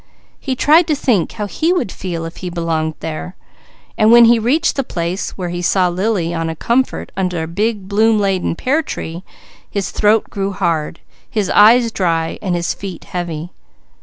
He 0.39 0.55
tried 0.55 0.87
to 0.87 0.95
think 0.95 1.33
how 1.33 1.45
he 1.45 1.71
would 1.71 1.91
feel 1.91 2.25
if 2.25 2.37
he 2.37 2.49
belonged 2.49 2.95
there. 3.01 3.35
When 3.99 4.25
he 4.25 4.39
reached 4.39 4.75
the 4.75 4.83
place 4.83 5.37
where 5.37 5.49
he 5.49 5.61
saw 5.61 5.89
Lily 5.89 6.33
on 6.33 6.49
a 6.49 6.55
comfort 6.55 7.11
under 7.15 7.43
a 7.43 7.47
big 7.47 7.87
bloom 7.87 8.19
laden 8.19 8.55
pear 8.55 8.81
tree, 8.81 9.23
his 9.69 9.91
throat 9.91 10.23
grew 10.31 10.53
hard, 10.53 11.01
his 11.29 11.51
eyes 11.51 11.91
dry 11.91 12.39
and 12.41 12.55
his 12.55 12.73
feet 12.73 13.03
heavy. 13.03 13.51